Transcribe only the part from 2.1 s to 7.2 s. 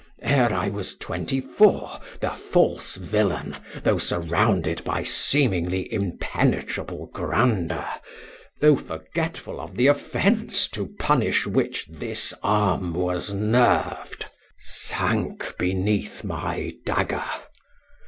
the false villain, though surrounded by seemingly impenetrable